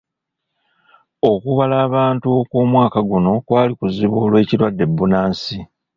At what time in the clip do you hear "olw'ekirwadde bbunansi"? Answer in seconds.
4.25-5.57